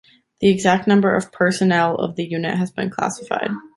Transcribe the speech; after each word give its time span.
The 0.39 0.49
exact 0.49 0.87
number 0.87 1.13
of 1.15 1.31
personnel 1.31 1.93
of 1.93 2.15
the 2.15 2.25
unit 2.27 2.57
has 2.57 2.71
been 2.71 2.89
classified. 2.89 3.51